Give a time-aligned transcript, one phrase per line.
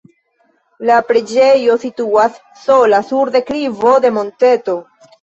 [0.89, 4.81] La preĝejo situas sola sur deklivo de monteto.